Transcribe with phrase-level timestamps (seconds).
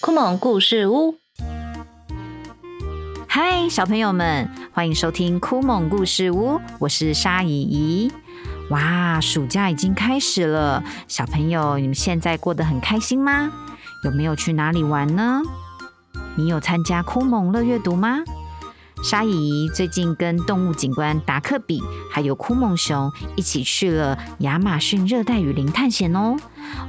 [0.00, 1.14] 酷萌故事屋，
[3.28, 8.12] 嗨，小朋友们，欢迎收听酷萌故事屋，我是沙姨姨。
[8.70, 13.50] 哇，暑假已经开始了，小朋友，你们现在过得很开心吗？
[14.04, 15.42] 有没有去哪里玩呢？
[16.36, 18.18] 你有参加酷萌乐阅读吗？
[19.02, 26.36] 沙姨最近跟动物警官达克比还有酷萌熊一起去了亚马逊热带雨林探险哦，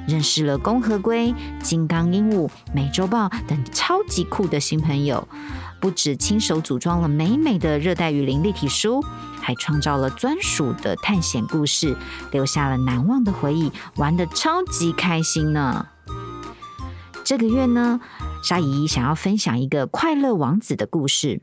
[0.08, 5.27] 认识了公河龟、金刚鹦鹉、美洲豹等超级酷的新朋友。
[5.81, 9.04] 不止亲手组装了美美的热带雨林立体书，
[9.41, 11.98] 还创造了专属的探险故事，
[12.32, 15.88] 留下了难忘的回忆，玩得超级开心呢。
[17.23, 17.99] 这个月呢，
[18.43, 21.41] 沙姨想要分享一个快乐王子的故事。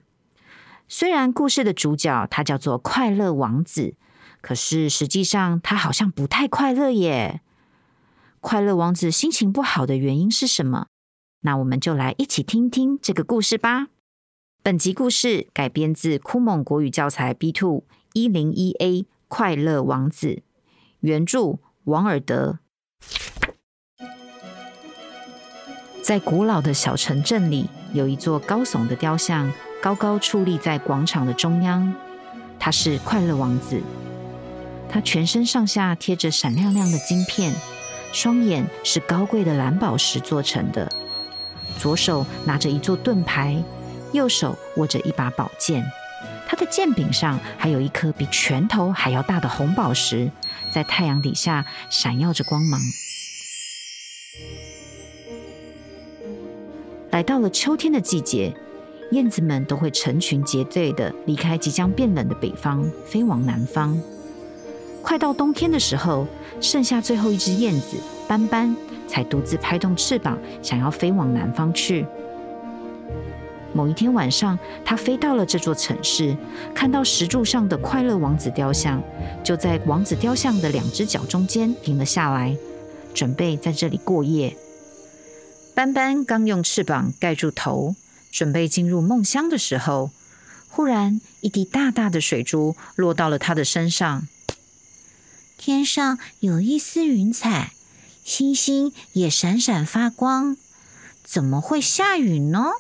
[0.93, 3.95] 虽然故事的主角他叫做快乐王子，
[4.41, 7.43] 可是实际上他好像不太快乐耶。
[8.41, 10.89] 快乐王子心情不好的原因是什么？
[11.43, 13.87] 那我们就来一起听听这个故事吧。
[14.65, 20.27] 本集故事改编自酷蒙国语教材 B Two 一零一 A《快乐王子》，
[20.99, 22.59] 原著王尔德。
[26.03, 29.53] 在古老的小城镇里，有一座高耸的雕像。
[29.83, 31.95] 高高矗立在广场的中央，
[32.59, 33.81] 他是快乐王子。
[34.91, 37.55] 他全身上下贴着闪亮亮的晶片，
[38.13, 40.91] 双眼是高贵的蓝宝石做成的。
[41.79, 43.63] 左手拿着一座盾牌，
[44.13, 45.83] 右手握着一把宝剑。
[46.47, 50.31] 他的剑柄上还有一颗比拳头还要大的红宝石，
[50.71, 52.79] 在太阳底下闪耀着光芒。
[57.11, 58.55] 来到了秋天的季节。
[59.11, 64.01] 燕子们都会成群结队的离开即将变冷的北方，飞往南方。
[65.03, 66.27] 快到冬天的时候，
[66.61, 67.97] 剩下最后一只燕子
[68.29, 68.77] 斑斑，
[69.09, 72.07] 才独自拍动翅膀，想要飞往南方去。
[73.73, 76.37] 某一天晚上，它飞到了这座城市，
[76.75, 79.03] 看到石柱上的快乐王子雕像，
[79.43, 82.57] 就在王子雕像的两只脚中间停了下来，
[83.15, 84.57] 准备在这里过夜。
[85.75, 87.95] 斑斑刚用翅膀盖住头。
[88.31, 90.11] 准备进入梦乡的时候，
[90.69, 94.29] 忽然一滴大大的水珠落到了他的身上。
[95.59, 97.73] 天上有一丝云彩，
[98.25, 100.57] 星星也闪闪发光。
[101.25, 102.71] 怎么会下雨呢？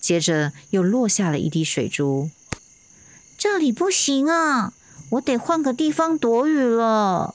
[0.00, 2.30] 接着又落下了一滴水珠。
[3.38, 4.72] 这里不行啊，
[5.10, 7.34] 我得换个地方躲雨了。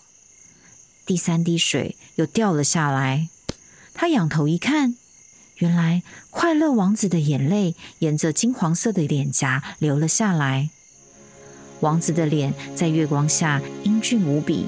[1.05, 3.29] 第三滴水又掉了下来。
[3.93, 4.95] 他仰头一看。
[5.57, 10.69] 原来快乐王子的眼泪沿着金黄色的脸颊流了下来。
[11.79, 14.65] 王子的脸在月光下英俊无比，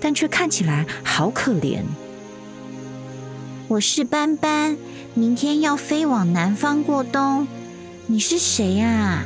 [0.00, 1.82] 但却看起来好可怜。
[3.68, 4.76] 我是斑斑，
[5.14, 7.46] 明天要飞往南方过冬。
[8.06, 9.24] 你是谁呀？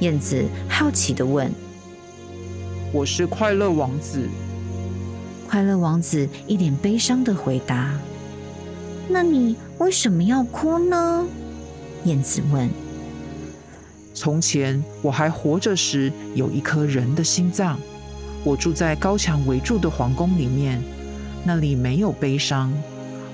[0.00, 1.50] 燕子好奇的问。
[2.92, 4.28] 我是快乐王子。
[5.48, 7.98] 快乐王子一脸悲伤的回答。
[9.08, 11.24] 那你为什么要哭呢？
[12.04, 12.68] 燕子问。
[14.12, 17.78] 从前我还活着时，有一颗人的心脏。
[18.42, 20.82] 我住在高墙围住的皇宫里面，
[21.44, 22.72] 那里没有悲伤。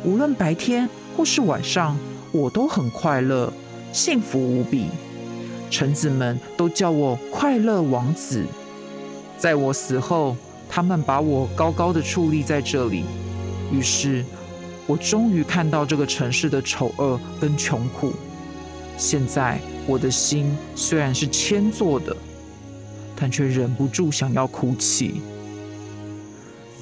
[0.05, 1.97] 无论白天或是晚上，
[2.33, 3.53] 我都很快乐，
[3.93, 4.87] 幸福无比。
[5.71, 8.45] 臣子们都叫我快乐王子。
[9.39, 10.37] 在我死后，
[10.69, 13.05] 他们把我高高的矗立在这里。
[13.73, 14.23] 于是。
[14.93, 18.13] 我终于看到这个城市的丑恶跟穷苦。
[18.99, 22.15] 现在我的心虽然是铅做的，
[23.17, 25.23] 但却忍不住想要哭泣。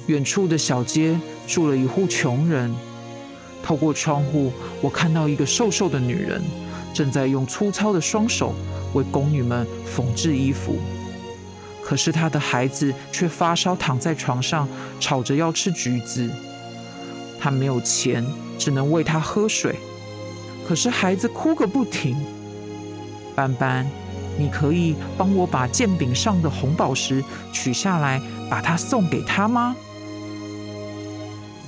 [0.07, 1.17] 远处的小街
[1.47, 2.75] 住了一户穷人。
[3.63, 4.51] 透过窗户，
[4.81, 6.41] 我看到一个瘦瘦的女人
[6.93, 8.53] 正在用粗糙的双手
[8.93, 10.75] 为宫女们缝制衣服。
[11.81, 14.67] 可是她的孩子却发烧，躺在床上，
[14.99, 16.29] 吵着要吃橘子。
[17.41, 18.23] 他没有钱，
[18.59, 19.75] 只能喂他喝水。
[20.67, 22.15] 可是孩子哭个不停。
[23.35, 23.87] 斑斑，
[24.37, 29.75] 你可以帮我把剑柄上的红宝石取下来，把它送给他吗？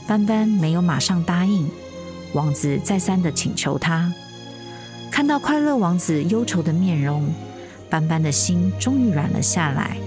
[0.07, 1.67] 斑斑没有马上答应。
[2.33, 4.13] 王子再三的请求他。
[5.11, 7.27] 看到快乐王子忧愁的面容，
[7.89, 9.97] 斑斑的心终于软了下来。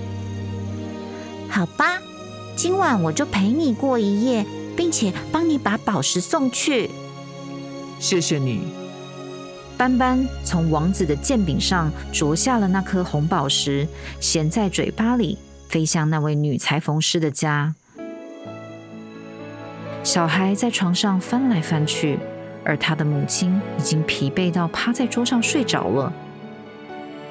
[1.48, 1.98] 好吧，
[2.54, 4.44] 今晚我就陪你过一夜。
[4.76, 6.90] 并且帮你把宝石送去。
[7.98, 8.60] 谢谢你。
[9.78, 13.86] 斑斑从王子的剑柄上啄下了那颗红宝石，
[14.20, 15.38] 衔在嘴巴里，
[15.68, 17.74] 飞向那位女裁缝师的家。
[20.02, 22.18] 小孩在床上翻来翻去，
[22.64, 26.12] 而他的母亲已经疲惫到趴在桌上睡着了。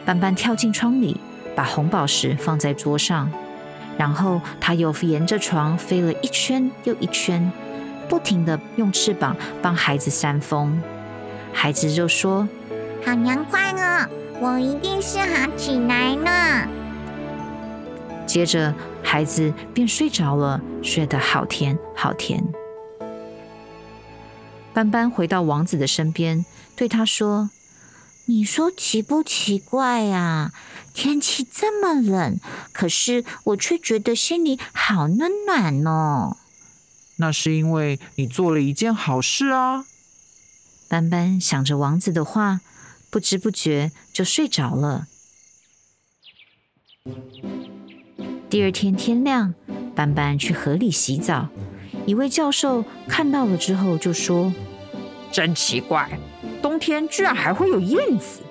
[0.05, 1.19] 斑斑跳进窗里，
[1.55, 3.31] 把红宝石放在桌上，
[3.97, 7.51] 然后他又沿着床飞了一圈又一圈，
[8.09, 10.81] 不停的用翅膀帮孩子扇风。
[11.53, 12.47] 孩子就说
[13.05, 14.09] ：“好凉快哦，
[14.41, 16.67] 我一定是好起来呢。”
[18.27, 22.43] 接着，孩子便睡着了，睡得好甜好甜。
[24.73, 26.43] 斑斑回到王子的身边，
[26.75, 27.49] 对他说
[28.27, 30.51] ：“你说奇不奇怪呀？
[30.95, 32.39] 天气这么冷，
[32.71, 36.37] 可是我却觉得心里好温暖哦。
[37.17, 39.85] 那是因为你做了一件好事啊。”
[40.87, 42.61] 斑斑想着王子的话，
[43.09, 45.07] 不知不觉就睡着了。
[48.49, 49.53] 第二天天亮，
[49.93, 51.49] 斑斑去河里洗澡。
[52.05, 54.53] 一位教授看到了之后就说
[55.33, 56.17] ：“真奇怪，
[56.61, 58.41] 冬天居然还会有燕子。”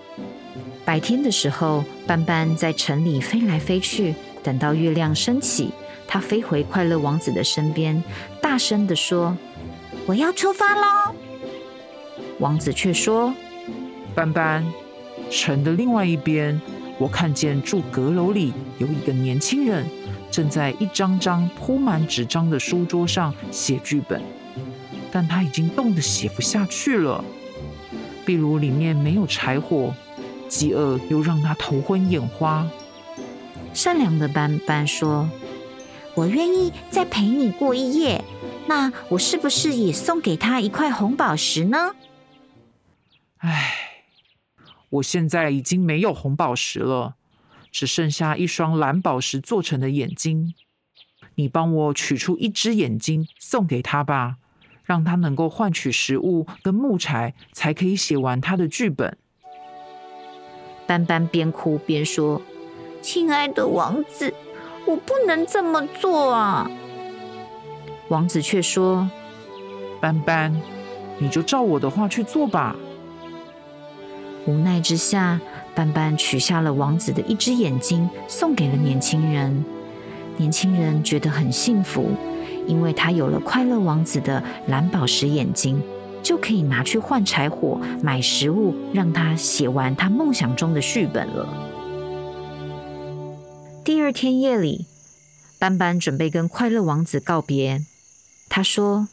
[0.84, 4.14] 白天的时候，斑斑在城里飞来飞去。
[4.42, 5.70] 等到月亮升起，
[6.06, 8.04] 他飞回快乐王子的身边，
[8.42, 9.34] 大声的说
[10.04, 11.14] ：“我要出发喽！”
[12.38, 13.34] 王子却说
[14.14, 14.62] ：“斑斑，
[15.30, 16.60] 城的另外一边，
[16.98, 19.86] 我看见住阁楼里有一个年轻人。”
[20.30, 24.20] 正在一张张铺满纸张的书桌上写剧本，
[25.12, 27.24] 但他已经冻得写不下去了。
[28.26, 29.94] 壁炉里面没有柴火，
[30.48, 32.66] 饥饿又让他头昏眼花。
[33.72, 35.28] 善良的斑斑说
[36.14, 38.24] ：“我愿意再陪你过一夜，
[38.66, 41.94] 那我是不是也送给他一块红宝石呢？”
[43.38, 43.74] 唉，
[44.90, 47.16] 我现在已经没有红宝石了。
[47.72, 50.54] 只剩下一双蓝宝石做成的眼睛，
[51.34, 54.36] 你帮我取出一只眼睛送给他吧，
[54.84, 59.18] 让他能够换取食物跟木柴，才可以写完他的剧本。
[60.86, 62.40] 斑斑边哭边说
[63.02, 64.32] ：“亲爱的王子，
[64.86, 66.70] 我不能这么做啊！”
[68.08, 69.08] 王子却说
[70.00, 70.60] ：“斑斑，
[71.18, 72.76] 你就照我的话去做吧。”
[74.46, 75.40] 无奈之下。
[75.76, 79.64] 斑斑取下了王子的一只眼睛，送给了年轻人。
[80.36, 82.10] 年轻人觉得很幸福，
[82.64, 85.82] 因为他有了快乐王子的蓝宝石眼睛，
[86.24, 91.46] 就可以拿去换柴火、买食物，让他写完他梦想中的剧本了。
[93.84, 94.86] 第二天夜里，
[95.58, 97.84] 斑斑准备跟快乐王子告别。
[98.48, 99.08] 他说：“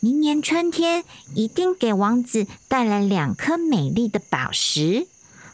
[0.00, 1.04] 明年春天
[1.34, 5.06] 一定给王子带来两颗美丽的宝石。”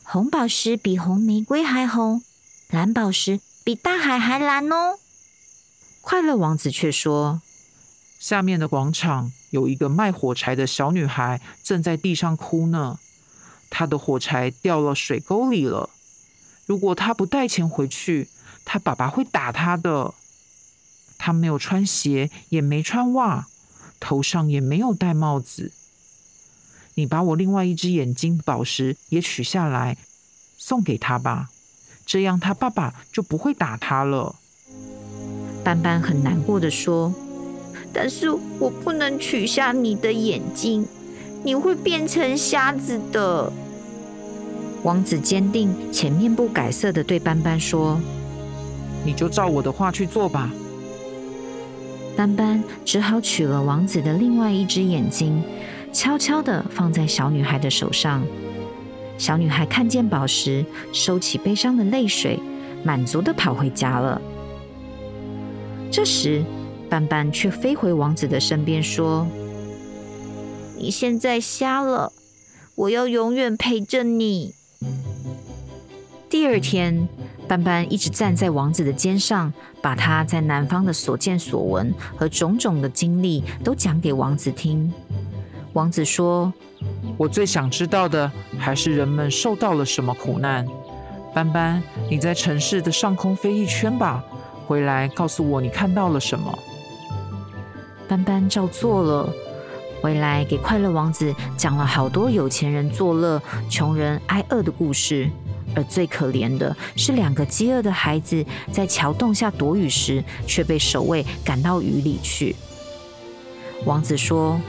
[0.03, 2.23] 红宝石比红玫瑰还红，
[2.69, 4.99] 蓝宝石比大海还蓝哦。
[6.01, 7.41] 快乐王子却说
[8.25, 12.99] ：“下面的广场有一个卖火柴的小女孩，正在地上哭呢。
[13.69, 15.91] 她的火柴掉了水沟里了。
[16.65, 18.31] 如果她不带钱回去，
[18.65, 20.15] 她爸爸会打她的。
[21.19, 23.47] 她没有穿鞋，也没穿袜，
[24.01, 25.73] 头上也没有戴帽子。”
[26.97, 29.99] 你把我另外一只眼睛宝石也取下来，
[30.57, 31.51] 送给她吧，
[32.07, 34.37] 这样她爸爸就不会打她了。
[35.63, 37.13] 斑斑很难过的说
[37.95, 40.85] ：“但是我不能取下你的眼睛，
[41.45, 43.51] 你会变成瞎子的。”
[44.83, 47.99] 王子坚定且面不改色的对斑斑说
[49.07, 50.53] ：“你就照我的话去做吧。”
[52.17, 55.43] 斑斑只好取了王子的另外一只眼睛。
[55.93, 58.21] 悄悄地放在小女孩的手上。
[59.17, 62.41] 小女孩看见宝石，收起悲伤的泪水，
[62.83, 64.21] 满足地跑回家了。
[65.93, 66.45] 这时，
[66.95, 69.27] 斑斑却飞回王子的身边，说
[70.79, 72.13] ：“你现在瞎了，
[72.77, 74.55] 我要永远陪着你。”
[76.31, 77.09] 第二天，
[77.49, 84.93] 斑斑一直站在王子的肩上，把他在南方的所见所闻和种种的经历都讲给王子听。
[85.73, 86.55] 王子说
[87.19, 90.65] ：“我最想知道的还是人们受到了什么苦难。
[91.35, 94.23] 斑斑，你在城市的上空飞一圈吧，
[94.69, 96.57] 回来告诉我你看到了什么。”
[98.09, 99.33] 斑斑照做了，
[100.01, 105.31] 回来给快乐王子讲了好多有钱人作乐、穷人挨饿的故事。
[105.77, 112.55] 而最可怜的是两个饥饿的孩子，在桥洞下躲雨时，却被守卫赶到雨里去。
[113.85, 114.61] 王子说。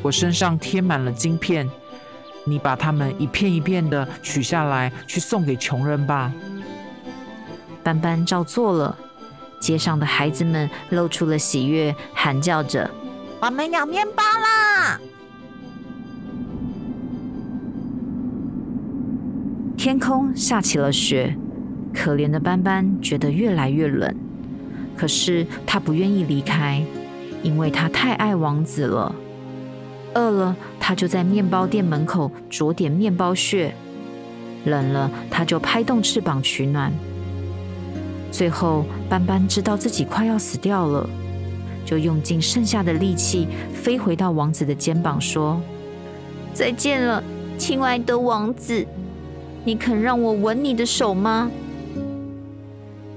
[0.00, 1.68] 我身上贴满了晶片，
[2.44, 6.32] 你把它们一片一片的取下来，去送给穷人吧。
[7.82, 8.96] 斑斑照做了，
[9.60, 12.90] 街上的孩子们露出了喜悦，喊叫着
[13.42, 15.00] ：“我们有面包啦！”
[19.76, 21.36] 天空下起了雪，
[21.94, 24.14] 可怜的斑斑觉得越来越冷。
[24.96, 26.82] 可是他不愿意离开，
[27.42, 29.14] 因为他太爱王子了。
[30.14, 33.70] 饿了，他就在面包店门口啄点面包屑；
[34.64, 36.92] 冷了，他就拍动翅膀取暖。
[38.30, 41.08] 最后，斑斑知道自己快要死掉了，
[41.84, 45.60] 就用尽剩下的力气飞回到王子的肩膀，说
[46.54, 47.22] ：“再见了，
[47.56, 48.86] 亲爱的王子，
[49.64, 51.50] 你肯让我吻你的手吗？”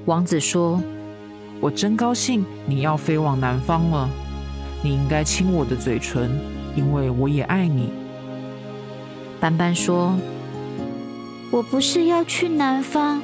[0.06, 0.82] 王子说。
[1.63, 4.10] 我真高兴你要飞往南方了，
[4.82, 6.32] 你应该亲我的嘴唇，
[6.75, 7.91] 因为我也爱你。
[9.39, 10.18] 斑斑说
[11.53, 13.22] ：“我不是要去南方，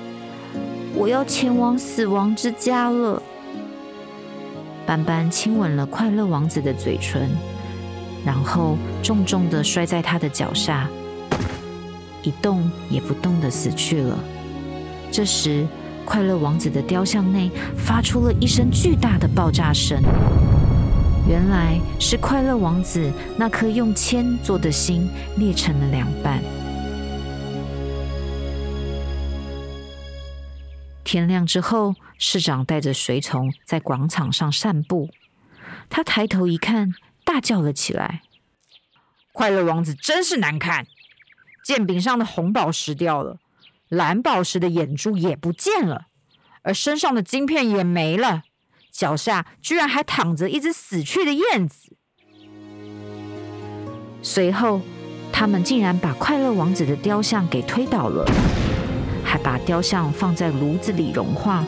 [0.98, 3.22] 我要前往死亡之家了。”
[4.86, 7.30] 斑斑亲吻了快乐王子的嘴唇，
[8.26, 10.90] 然后重重的摔在他的脚下，
[12.24, 14.18] 一动也不动的死去了。
[15.12, 15.66] 这时。
[16.10, 20.02] 快乐王子的雕像内发出了一声巨大的爆炸声，
[21.28, 26.42] 原来是快乐王子那颗用铅做的心裂成了两半。
[31.08, 35.10] 天亮之后，市长带着随从在广场上散步，
[35.90, 36.92] 他抬头一看，
[37.24, 38.24] 大叫了起来
[39.32, 40.86] ：“快乐王子真是难看！
[41.64, 43.38] 剑柄上的红宝石掉了。”
[43.88, 46.08] 蓝宝石的眼珠也不见了，
[46.62, 48.44] 而身上的晶片也没了，
[48.92, 51.96] 脚下居然还躺着一只死去的燕子。
[54.22, 54.82] 随后，
[55.32, 58.26] 他们竟然把快乐王子的雕像给推倒了，
[59.28, 61.64] 还把雕像放在炉子里融化。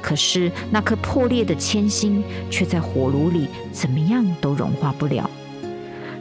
[0.00, 5.30] 可是那颗破裂的铅心却在火炉里怎么样都融化不了。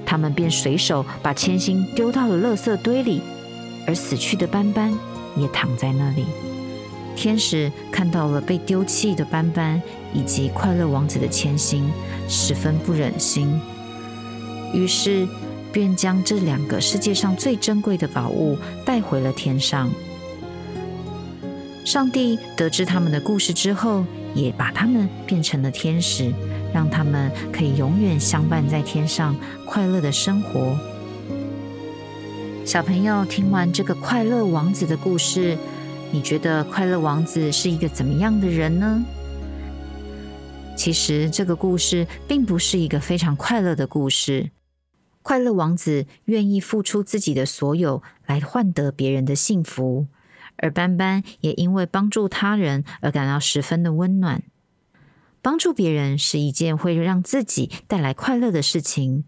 [0.05, 3.21] 他们便随手把铅心丢到了垃圾堆里，
[3.87, 4.93] 而死去的斑斑。
[5.35, 6.25] 也躺在那里。
[7.15, 9.81] 天使看到了被丢弃的斑斑
[10.13, 11.91] 以及快乐王子的铅心，
[12.27, 13.59] 十分不忍心，
[14.73, 15.27] 于是
[15.71, 19.89] 便将这两个世界上最珍贵的宝物带回了天上。
[21.85, 26.31] 上帝得知他们的故事之后，也把他们变成了天使，
[26.73, 29.35] 让他们可以永远相伴在天上，
[29.65, 30.77] 快乐的生活。
[32.65, 35.57] 小朋友听完这个快乐王子的故事，
[36.11, 39.03] 你觉得快乐王子是一个怎么样的人呢？
[40.77, 44.51] 其实这个故事并不是一个非常快乐的故事。
[45.21, 50.07] 快乐王子愿意付出自己的所有来换得别人的幸福，
[50.63, 54.41] 而斑斑也因为帮助他人而感到十分的温暖。
[55.41, 59.25] 帮助别人是一件会让自己带来快乐的事情。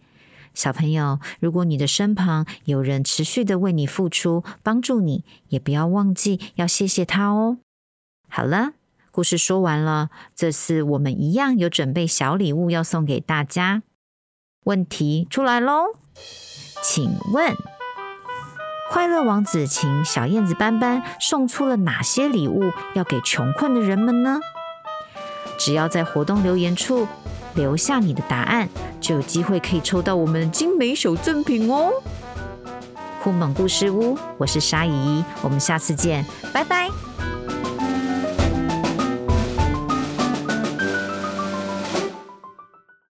[0.54, 7.58] 小朋友，如果你的身旁有人持续的为你付出、帮助你，也不要忘记要谢谢他哦。
[8.30, 8.72] 好了，
[9.12, 13.84] 故事说完了，这次我们一样有准备小礼物要送给大家。
[14.64, 15.98] 问题出来喽，
[16.82, 17.54] 请问
[18.90, 24.40] 快乐王子请小燕子斑斑送出了哪些礼物要给穷困的人们呢？
[25.58, 27.08] 只要在活动留言处。
[27.56, 28.68] 留下你的答案，
[29.00, 31.90] 就有机会可以抽到我们的精美小赠品哦！
[33.24, 36.90] 酷萌故事屋，我是沙姨，我们下次见，拜拜。